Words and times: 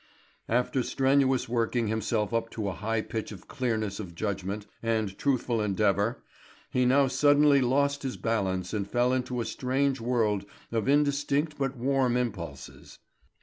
After 0.49 0.81
strenuously 0.81 1.53
working 1.53 1.85
himself 1.85 2.33
up 2.33 2.49
to 2.57 2.67
a 2.67 2.71
high 2.73 3.01
pitch 3.01 3.31
of 3.31 3.47
clearness 3.47 3.99
of 3.99 4.15
judgment 4.15 4.65
and 4.81 5.15
truthful 5.15 5.61
endeavour, 5.61 6.23
he 6.71 6.87
now 6.87 7.05
suddenly 7.05 7.61
lost 7.61 8.01
his 8.01 8.17
balance 8.17 8.73
and 8.73 8.89
fell 8.89 9.13
into 9.13 9.41
a 9.41 9.45
strange 9.45 10.01
world 10.01 10.43
of 10.71 10.87
indistinct 10.87 11.55
but 11.59 11.77
warm 11.77 12.17
impulses. 12.17 12.97